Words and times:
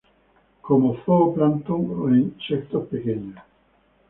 Come 0.65 0.89
zoo 1.01 1.19
plancton 1.33 1.83
e 2.09 2.11
insectos 2.25 2.83
pequeños. 2.91 3.39